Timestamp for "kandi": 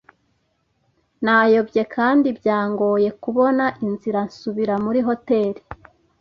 1.95-2.27